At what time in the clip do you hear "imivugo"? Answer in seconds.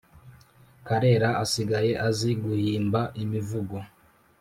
3.23-3.77